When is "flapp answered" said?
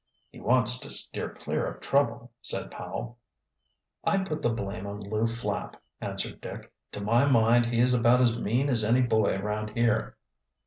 5.27-6.41